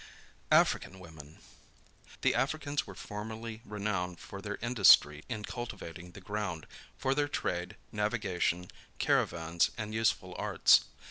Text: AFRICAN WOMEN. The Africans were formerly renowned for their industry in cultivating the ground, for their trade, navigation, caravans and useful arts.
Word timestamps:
AFRICAN 0.51 0.97
WOMEN. 0.97 1.37
The 2.21 2.33
Africans 2.33 2.87
were 2.87 2.95
formerly 2.95 3.61
renowned 3.63 4.19
for 4.19 4.41
their 4.41 4.57
industry 4.59 5.23
in 5.29 5.43
cultivating 5.45 6.13
the 6.13 6.19
ground, 6.21 6.65
for 6.97 7.13
their 7.13 7.27
trade, 7.29 7.75
navigation, 7.91 8.71
caravans 8.97 9.69
and 9.77 9.93
useful 9.93 10.33
arts. 10.39 10.85